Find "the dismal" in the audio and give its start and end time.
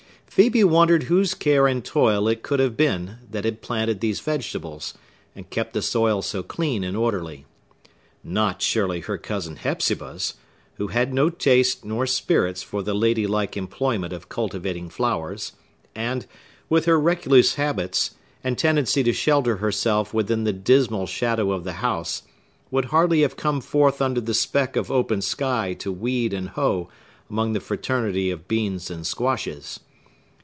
20.45-21.07